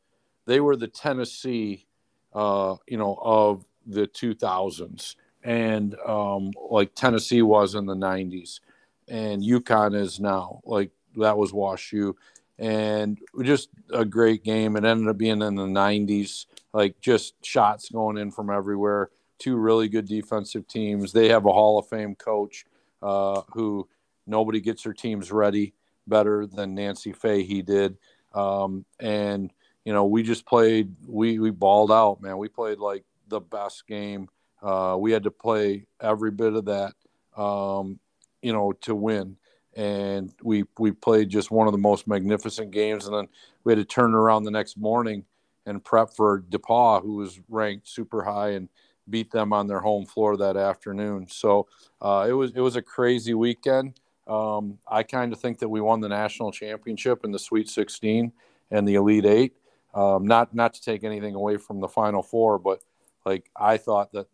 [0.46, 1.86] they were the Tennessee,
[2.34, 5.14] uh, you know, of the 2000s,
[5.44, 8.58] and um, like Tennessee was in the 90s,
[9.06, 10.60] and UConn is now.
[10.64, 12.16] Like that was Wash U,
[12.58, 14.74] and just a great game.
[14.74, 19.10] It ended up being in the 90s, like just shots going in from everywhere.
[19.40, 21.12] Two really good defensive teams.
[21.12, 22.64] They have a Hall of Fame coach
[23.02, 23.88] uh, who
[24.26, 25.74] nobody gets their teams ready
[26.06, 27.96] better than Nancy Fahey did.
[28.32, 29.52] Um, and
[29.84, 32.38] you know, we just played, we, we balled out, man.
[32.38, 34.28] We played like the best game.
[34.62, 36.92] Uh, we had to play every bit of that,
[37.40, 37.98] um,
[38.42, 39.36] you know, to win.
[39.74, 43.06] And we, we played just one of the most magnificent games.
[43.06, 43.28] And then
[43.64, 45.24] we had to turn around the next morning
[45.64, 48.68] and prep for DePauw, who was ranked super high and
[49.10, 51.26] beat them on their home floor that afternoon.
[51.28, 51.68] So
[52.00, 53.98] uh, it was, it was a crazy weekend.
[54.26, 58.32] Um, I kind of think that we won the national championship in the Sweet 16
[58.70, 59.54] and the Elite Eight.
[59.92, 62.80] Um, not not to take anything away from the Final Four, but
[63.26, 64.28] like I thought that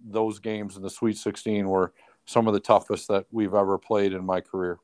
[0.00, 1.92] those games in the Sweet 16 were
[2.26, 4.78] some of the toughest that we've ever played in my career.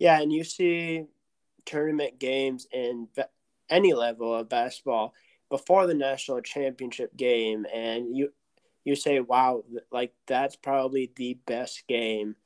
[0.00, 1.04] Yeah, and you see
[1.64, 3.06] tournament games in
[3.70, 5.14] any level of basketball
[5.48, 8.32] before the national championship game, and you
[8.84, 12.36] you say, "Wow, like that's probably the best game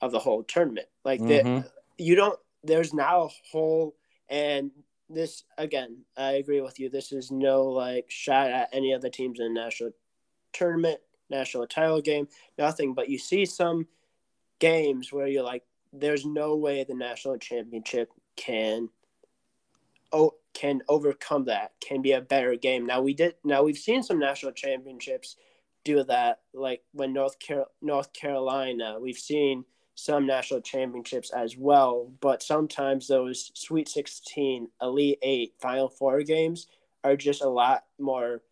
[0.00, 1.60] of the whole tournament." Like mm-hmm.
[1.60, 2.38] the, you don't.
[2.62, 3.94] There's now a whole
[4.28, 4.70] and
[5.10, 6.88] this again, I agree with you.
[6.88, 9.90] This is no like shot at any of the teams in the national
[10.52, 12.94] tournament, national title game, nothing.
[12.94, 13.88] But you see some
[14.60, 18.88] games where you're like, there's no way the national championship can
[20.12, 22.86] oh can overcome that, can be a better game.
[22.86, 25.36] Now we did now we've seen some national championships
[25.84, 29.64] do that, like when North Car- North Carolina, we've seen
[29.94, 32.12] some national championships as well.
[32.20, 36.66] But sometimes those Sweet 16, Elite Eight, Final Four games
[37.04, 38.42] are just a lot more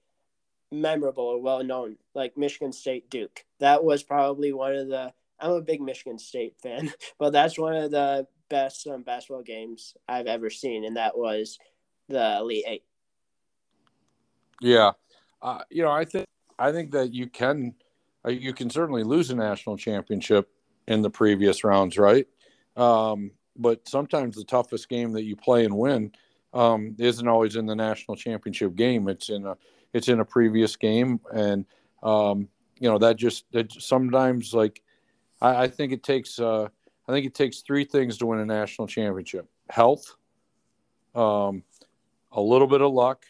[0.70, 3.44] memorable or well known, like Michigan State Duke.
[3.60, 5.12] That was probably one of the.
[5.40, 9.94] I'm a big Michigan State fan, but that's one of the best um, basketball games
[10.08, 11.58] I've ever seen, and that was
[12.08, 12.84] the Elite Eight.
[14.60, 14.92] Yeah,
[15.40, 16.26] uh, you know, I think
[16.58, 17.74] I think that you can
[18.26, 20.50] uh, you can certainly lose a national championship
[20.86, 22.26] in the previous rounds, right?
[22.76, 26.12] Um, but sometimes the toughest game that you play and win
[26.54, 29.08] um, isn't always in the national championship game.
[29.08, 29.56] It's in a
[29.92, 31.64] it's in a previous game, and
[32.02, 34.82] um, you know that just that sometimes like
[35.40, 36.68] I, I think it takes uh,
[37.08, 40.16] I think it takes three things to win a national championship: health,
[41.14, 41.62] um,
[42.32, 43.24] a little bit of luck,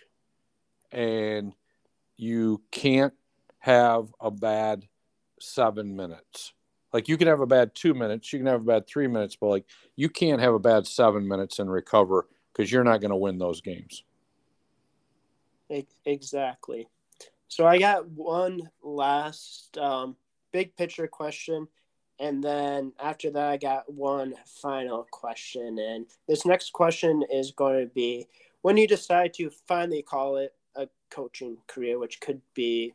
[0.93, 1.53] and
[2.19, 3.15] you can't
[3.61, 4.87] have a bad
[5.41, 6.53] seven minutes.
[6.93, 9.37] Like you can have a bad two minutes, you can have a bad three minutes,
[9.37, 9.65] but like
[9.97, 13.39] you can't have a bad seven minutes and recover because you're not going to win
[13.39, 14.05] those games.
[16.05, 16.89] Exactly.
[17.49, 20.17] So I got one last um,
[20.53, 21.69] big picture question,
[22.19, 25.79] and then after that, I got one final question.
[25.79, 28.27] And this next question is going to be:
[28.63, 32.95] When you decide to finally call it a coaching career, which could be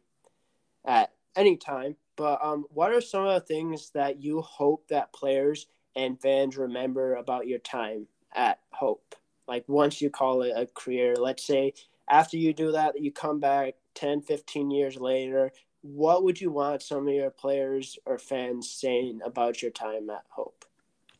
[0.85, 5.13] at any time, but um, what are some of the things that you hope that
[5.13, 9.15] players and fans remember about your time at Hope?
[9.47, 11.73] Like once you call it a career, let's say
[12.09, 16.81] after you do that, you come back 10, 15 years later, what would you want
[16.81, 20.65] some of your players or fans saying about your time at Hope?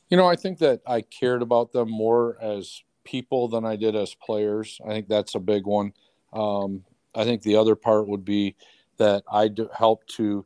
[0.10, 3.96] You know, I think that I cared about them more as people than I did
[3.96, 4.80] as players.
[4.86, 5.94] I think that's a big one.
[6.34, 6.84] Um,
[7.16, 8.56] I think the other part would be
[8.98, 10.46] that I helped to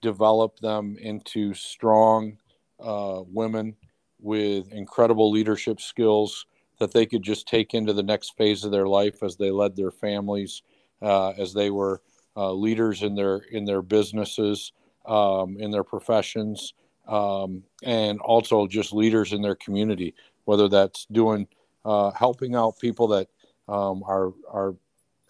[0.00, 2.38] develop them into strong
[2.80, 3.74] uh, women
[4.20, 6.46] with incredible leadership skills
[6.78, 9.76] that they could just take into the next phase of their life as they led
[9.76, 10.62] their families,
[11.02, 12.02] uh, as they were
[12.36, 14.72] uh, leaders in their in their businesses,
[15.06, 16.74] um, in their professions,
[17.08, 20.14] um, and also just leaders in their community.
[20.44, 21.48] Whether that's doing
[21.84, 23.28] uh, helping out people that
[23.68, 24.74] um, are are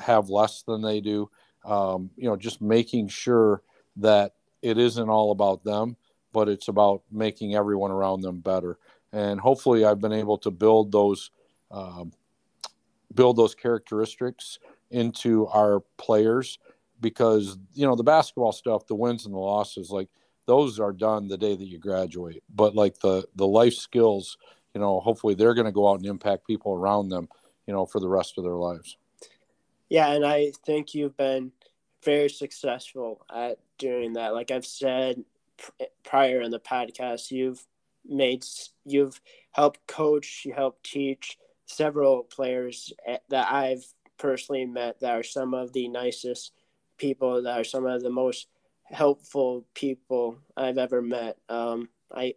[0.01, 1.31] have less than they do,
[1.65, 3.63] um, you know, just making sure
[3.97, 5.97] that it isn't all about them,
[6.33, 8.79] but it's about making everyone around them better.
[9.13, 11.31] And hopefully, I've been able to build those
[11.71, 12.13] um,
[13.15, 14.59] build those characteristics
[14.91, 16.59] into our players
[17.01, 20.09] because you know the basketball stuff, the wins and the losses, like
[20.47, 22.43] those are done the day that you graduate.
[22.55, 24.37] But like the the life skills,
[24.75, 27.29] you know, hopefully they're going to go out and impact people around them,
[27.67, 28.97] you know, for the rest of their lives.
[29.89, 31.53] Yeah, and I think you've been
[32.05, 34.35] very successful at doing that.
[34.35, 35.25] Like I've said
[36.05, 37.65] prior in the podcast, you've
[38.05, 38.45] made
[38.85, 39.21] you've
[39.53, 43.85] helped coach, you helped teach several players eh, that I've
[44.19, 46.53] personally met that are some of the nicest
[46.97, 48.49] people that are some of the most
[48.85, 51.39] helpful people I've ever met.
[51.49, 52.35] Um, I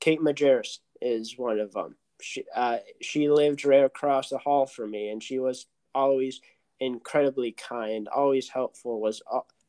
[0.00, 1.96] Kate Majerus is one of them.
[2.20, 6.40] She uh, she lived right across the hall from me, and she was always
[6.80, 9.00] incredibly kind, always helpful.
[9.00, 9.22] Was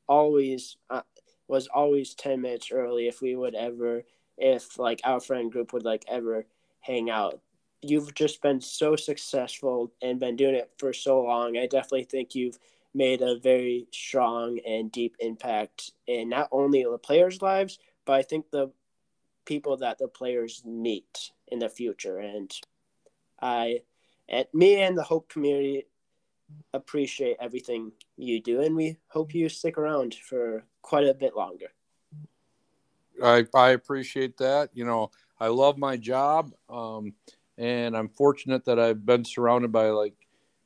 [0.08, 1.02] always uh,
[1.48, 4.04] was always ten minutes early if we would ever
[4.38, 6.46] if like our friend group would like ever
[6.80, 7.40] hang out.
[7.82, 11.58] You've just been so successful and been doing it for so long.
[11.58, 12.60] I definitely think you've
[12.94, 18.22] made a very strong and deep impact in not only the players' lives, but I
[18.22, 18.72] think the
[19.46, 22.20] people that the players meet in the future.
[22.20, 22.52] And
[23.42, 23.80] I,
[24.30, 25.86] at me and the Hope community,
[26.74, 31.68] appreciate everything you do, and we hope you stick around for quite a bit longer.
[33.24, 34.70] I, I appreciate that.
[34.74, 37.14] You know, I love my job, um,
[37.58, 40.16] and I'm fortunate that I've been surrounded by like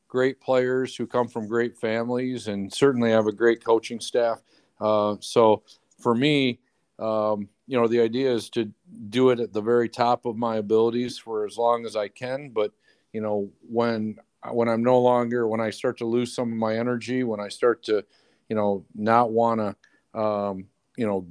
[0.07, 4.41] great players who come from great families, and certainly have a great coaching staff.
[4.79, 5.63] Uh, so
[5.99, 6.59] for me,
[6.99, 8.71] um, you know, the idea is to
[9.09, 12.49] do it at the very top of my abilities for as long as I can.
[12.49, 12.71] But
[13.11, 14.17] you know, when
[14.51, 17.49] when I'm no longer, when I start to lose some of my energy, when I
[17.49, 18.03] start to,
[18.49, 20.65] you know, not want to, um,
[20.97, 21.27] you know,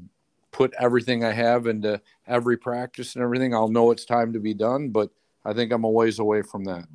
[0.52, 4.54] put everything I have into every practice and everything, I'll know it's time to be
[4.54, 4.90] done.
[4.90, 5.10] But
[5.44, 6.86] I think I'm a ways away from that.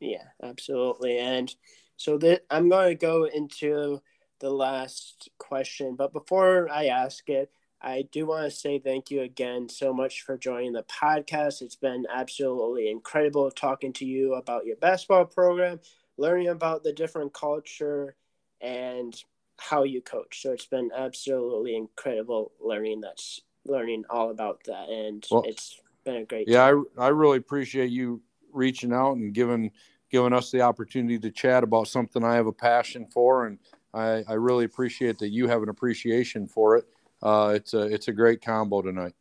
[0.00, 1.18] Yeah, absolutely.
[1.18, 1.54] And
[1.96, 4.02] so that I'm going to go into
[4.40, 7.50] the last question, but before I ask it,
[7.82, 11.62] I do want to say thank you again so much for joining the podcast.
[11.62, 15.80] It's been absolutely incredible talking to you about your basketball program,
[16.16, 18.14] learning about the different culture
[18.60, 19.20] and
[19.58, 20.42] how you coach.
[20.42, 26.16] So it's been absolutely incredible learning that's learning all about that and well, it's been
[26.16, 26.64] a great Yeah,
[26.98, 28.20] I I really appreciate you
[28.52, 29.70] reaching out and giving
[30.10, 33.58] giving us the opportunity to chat about something I have a passion for and
[33.94, 36.86] I, I really appreciate that you have an appreciation for it
[37.22, 39.14] uh, it's a it's a great combo tonight.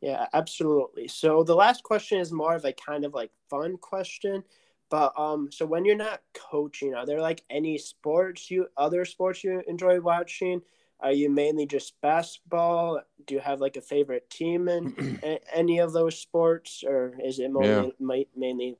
[0.00, 1.08] Yeah, absolutely.
[1.08, 4.42] So the last question is more of a kind of like fun question.
[4.88, 9.42] But um, so when you're not coaching, are there like any sports you other sports
[9.42, 10.62] you enjoy watching?
[11.00, 13.00] Are you mainly just basketball?
[13.26, 15.20] Do you have like a favorite team in
[15.52, 18.22] any of those sports, or is it mainly yeah.
[18.34, 18.76] mainly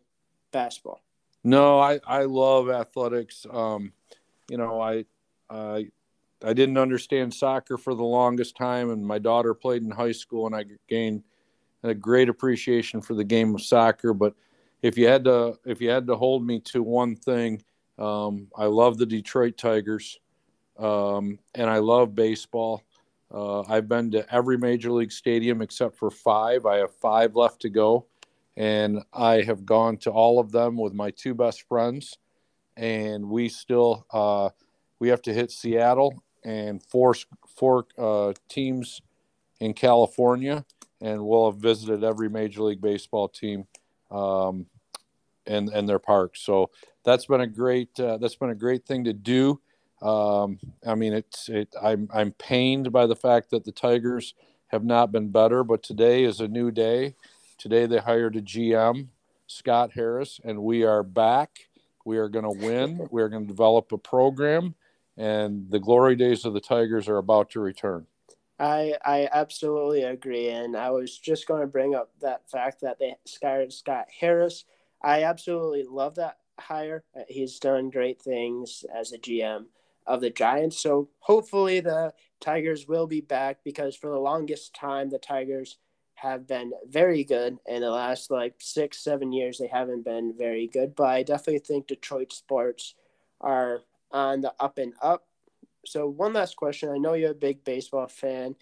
[0.52, 1.00] basketball?
[1.44, 3.46] No, I I love athletics.
[3.50, 3.92] Um,
[4.48, 5.04] you know, I
[5.50, 5.88] I
[6.46, 10.46] I didn't understand soccer for the longest time, and my daughter played in high school,
[10.46, 11.24] and I gained
[11.82, 14.14] a great appreciation for the game of soccer.
[14.14, 14.34] But
[14.80, 17.62] if you had to, if you had to hold me to one thing,
[17.98, 20.20] um, I love the Detroit Tigers,
[20.78, 22.84] um, and I love baseball.
[23.34, 26.64] Uh, I've been to every major league stadium except for five.
[26.64, 28.06] I have five left to go,
[28.56, 32.18] and I have gone to all of them with my two best friends,
[32.76, 34.06] and we still.
[34.12, 34.50] Uh,
[34.98, 37.14] we have to hit Seattle and four
[37.56, 39.02] four uh, teams
[39.60, 40.64] in California,
[41.02, 43.66] and we'll have visited every Major League Baseball team
[44.10, 44.66] um,
[45.46, 46.40] and and their parks.
[46.40, 46.70] So
[47.04, 49.60] that's been a great uh, that's been a great thing to do.
[50.00, 51.74] Um, I mean, it's it.
[51.82, 54.34] I'm I'm pained by the fact that the Tigers
[54.68, 57.16] have not been better, but today is a new day.
[57.58, 59.08] Today they hired a GM,
[59.48, 61.68] Scott Harris, and we are back.
[62.04, 63.08] We are going to win.
[63.10, 64.76] We are going to develop a program
[65.16, 68.06] and the glory days of the Tigers are about to return.
[68.58, 72.98] I I absolutely agree, and I was just going to bring up that fact that
[72.98, 74.64] they hired Scott Harris.
[75.02, 77.04] I absolutely love that hire.
[77.14, 79.66] Uh, he's done great things as a GM
[80.06, 80.80] of the Giants.
[80.80, 85.78] So hopefully the Tigers will be back because for the longest time the Tigers
[86.14, 87.58] have been very good.
[87.66, 90.94] In the last like six, seven years they haven't been very good.
[90.94, 92.94] But I definitely think Detroit sports
[93.40, 93.80] are
[94.10, 95.24] on the up and up.
[95.84, 96.90] So one last question.
[96.90, 98.56] I know you're a big baseball fan.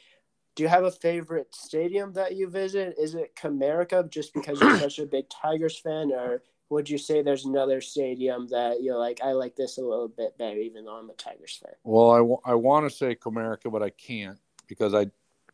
[0.57, 2.95] Do you have a favorite stadium that you visit?
[2.99, 7.23] Is it Comerica just because you're such a big Tigers fan, or would you say
[7.23, 10.97] there's another stadium that you're like, I like this a little bit better, even though
[10.97, 11.75] I'm a Tigers fan?
[11.83, 14.39] Well, I, w- I want to say Comerica, but I can't
[14.69, 15.07] because I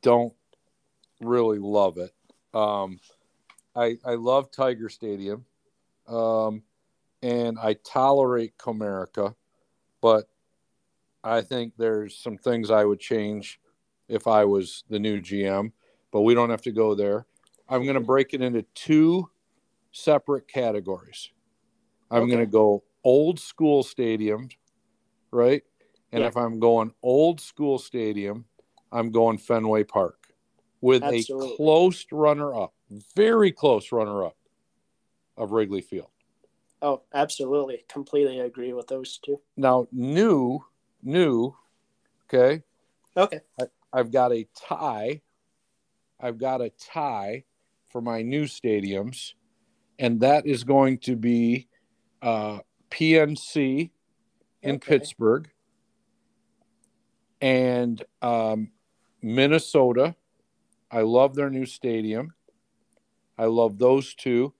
[0.03, 0.34] don't
[1.20, 2.12] really love it.
[2.53, 2.99] Um,
[3.74, 5.45] I, I love Tiger Stadium,
[6.09, 6.62] um,
[7.22, 9.34] and I tolerate Comerica
[10.01, 10.28] but
[11.22, 13.61] I think there's some things I would change
[14.09, 15.72] if I was the new GM,
[16.11, 17.26] but we don't have to go there.
[17.68, 19.30] I'm going to break it into two
[19.92, 21.30] separate categories.
[22.11, 22.32] I'm Okay.
[22.32, 24.53] going to go old school stadiums,
[25.30, 25.62] right?
[26.12, 26.28] And Yeah.
[26.28, 28.46] if I'm going old school stadium,
[28.90, 30.34] I'm going Fenway Park
[30.80, 31.53] with Absolutely.
[31.53, 32.74] a close runner up,
[33.14, 34.36] very close runner up
[35.36, 36.11] of Wrigley Field.
[36.82, 37.84] Oh, absolutely.
[37.88, 39.40] Completely agree with those two.
[39.56, 40.64] Now, new,
[41.02, 41.54] new,
[42.24, 42.62] okay,
[43.16, 43.40] Okay.
[43.92, 45.20] I've got a tie.
[46.20, 47.44] I've got a tie
[47.88, 49.34] for my new stadiums,
[49.98, 51.68] and that is going to be
[52.22, 52.60] uh,
[52.90, 53.90] PNC
[54.62, 54.98] in Okay.
[54.98, 55.50] Pittsburgh
[57.40, 58.70] and um,
[59.22, 60.14] Minnesota.
[60.90, 62.34] I love their new stadium.
[63.38, 64.52] I love those two,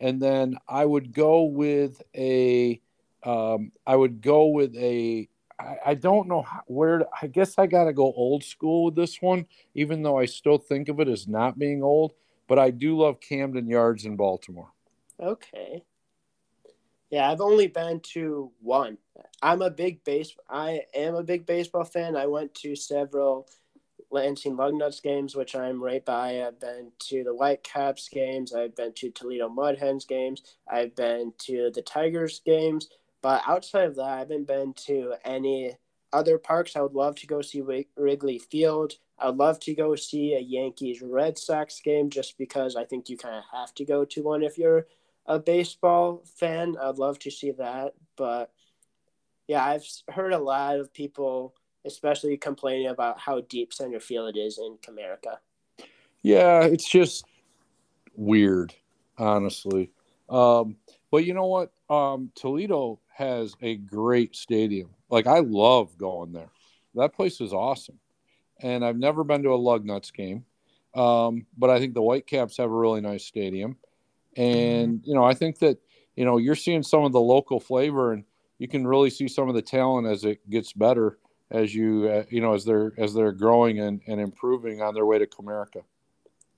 [0.00, 2.80] and then I would go with a.
[3.22, 5.28] Um, I would go with a.
[5.58, 6.98] I, I don't know how, where.
[6.98, 10.26] To, I guess I got to go old school with this one, even though I
[10.26, 12.12] still think of it as not being old.
[12.46, 14.70] But I do love Camden Yards in Baltimore.
[15.18, 15.82] Okay.
[17.10, 18.98] Yeah, I've only been to one.
[19.40, 20.34] I'm a big base.
[20.48, 22.16] I am a big baseball fan.
[22.16, 23.48] I went to several
[24.14, 26.42] Lansing Lugnuts games, which I'm right by.
[26.42, 28.54] I've been to the Whitecaps games.
[28.54, 30.42] I've been to Toledo Mud Hens games.
[30.66, 32.88] I've been to the Tigers games.
[33.20, 35.76] But outside of that, I haven't been to any
[36.12, 36.76] other parks.
[36.76, 37.62] I would love to go see
[37.96, 38.94] Wrigley Field.
[39.18, 43.08] I would love to go see a Yankees Red Sox game just because I think
[43.08, 44.86] you kind of have to go to one if you're
[45.26, 46.76] a baseball fan.
[46.80, 47.94] I'd love to see that.
[48.16, 48.52] But
[49.48, 51.54] yeah, I've heard a lot of people,
[51.84, 55.38] especially complaining about how deep center field is in Comerica.
[56.22, 57.24] Yeah, it's just
[58.16, 58.74] weird,
[59.18, 59.90] honestly.
[60.28, 60.76] Um,
[61.10, 61.72] but you know what?
[61.90, 64.90] Um, Toledo has a great stadium.
[65.10, 66.50] Like I love going there.
[66.94, 67.98] That place is awesome.
[68.60, 70.44] And I've never been to a Lugnuts game.
[70.94, 73.76] Um, but I think the Whitecaps have a really nice stadium.
[74.36, 75.78] And you know, I think that
[76.16, 78.24] you know you're seeing some of the local flavor, and
[78.58, 81.18] you can really see some of the talent as it gets better
[81.54, 85.06] as you uh, you know as they're as they're growing and, and improving on their
[85.06, 85.82] way to Comerica.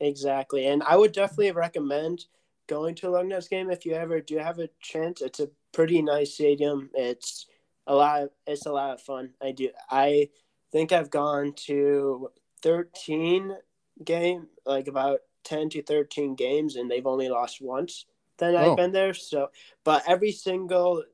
[0.00, 0.66] Exactly.
[0.66, 2.26] And I would definitely recommend
[2.66, 5.22] going to a Lugnuts game if you ever do have a chance.
[5.22, 6.90] It's a pretty nice stadium.
[6.94, 7.46] It's
[7.86, 9.30] a lot of, it's a lot of fun.
[9.42, 10.28] I do I
[10.72, 12.30] think I've gone to
[12.62, 13.56] 13
[14.04, 18.04] game like about 10 to 13 games and they've only lost once
[18.38, 18.76] then I've Oh.
[18.76, 19.14] been there.
[19.14, 19.50] So
[19.84, 21.04] but every single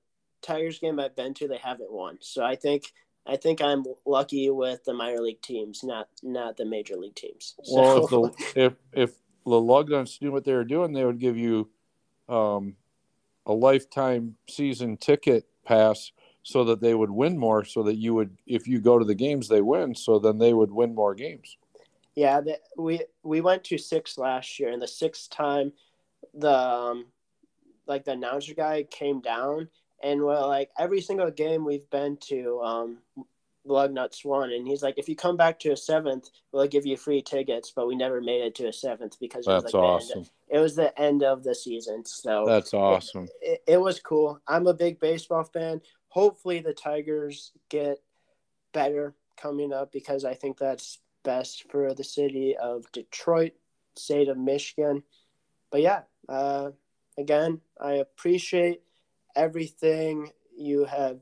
[0.41, 2.18] Tigers game I've been to they haven't won.
[2.20, 2.93] So I think
[3.27, 7.55] I think I'm lucky with the minor league teams, not not the major league teams.
[7.62, 9.11] So, Well, if the if if
[9.45, 11.70] the Lugnuts knew what they were doing, they would give you
[12.29, 12.77] um,
[13.47, 16.12] a lifetime season ticket pass
[16.43, 17.64] so that they would win more.
[17.64, 19.95] So that you would, if you go to the games, they win.
[19.95, 21.57] So then they would win more games.
[22.14, 25.73] Yeah, the, we we went to six last year, and the sixth time,
[26.35, 27.07] the um,
[27.87, 29.68] like the announcer guy came down,
[30.03, 32.98] and well, like every single game we've been to, um,
[33.66, 36.96] Lugnuts won, and he's like, if you come back to a seventh, we'll give you
[36.96, 39.82] free tickets, but we never made it to a seventh because it was That's like
[39.82, 40.09] awesome.
[40.09, 40.26] the end.
[40.26, 43.28] Of, it was the end of the season, so That's awesome.
[43.40, 44.40] it, it was cool.
[44.48, 45.80] I'm a big baseball fan.
[46.09, 47.98] Hopefully, the Tigers get
[48.72, 53.53] better coming up because I think that's best for the city of Detroit,
[53.96, 55.05] state of Michigan.
[55.70, 56.70] But yeah, uh,
[57.16, 58.82] again, I appreciate
[59.37, 61.20] everything you have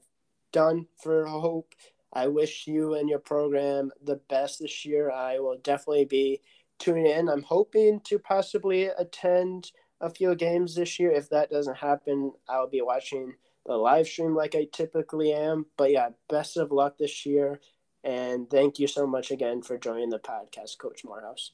[0.52, 1.74] done for Hope.
[2.12, 5.11] I wish you and your program the best this year.
[5.11, 6.40] I will definitely be
[6.78, 7.28] tuning in.
[7.28, 11.12] I'm hoping to possibly attend a few games this year.
[11.12, 13.34] If that doesn't happen, I'll be watching
[13.66, 15.66] the live stream like I typically am.
[15.76, 17.61] But yeah, best of luck this year.
[18.02, 21.52] And thank you so much again for joining the podcast, Coach Morehouse.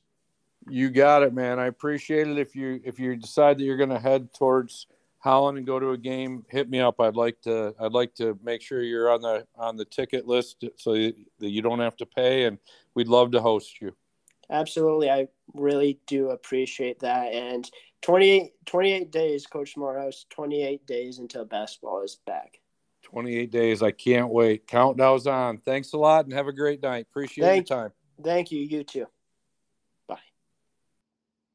[0.69, 1.59] You got it, man.
[1.59, 2.39] I appreciate it.
[2.39, 4.87] If you if you decide that you're going to head towards
[5.27, 7.01] Holland and go to a game, hit me up.
[7.01, 10.65] I'd like to I'd like to make sure you're on the on the ticket list
[10.77, 12.59] so that you don't have to pay, and
[12.95, 13.93] we'd love to host you.
[14.51, 15.11] Absolutely.
[15.11, 17.33] I really do appreciate that.
[17.33, 17.69] And
[18.03, 22.61] 28, 28 days, Coach Morehouse, 28 days until basketball is back.
[23.03, 23.83] 28 days.
[23.83, 24.69] I can't wait.
[24.69, 25.59] Countdown's on.
[25.59, 27.07] Thanks a lot and have a great night.
[27.11, 27.93] Appreciate Thank- your time.
[28.23, 28.61] Thank you.
[28.61, 29.07] You too.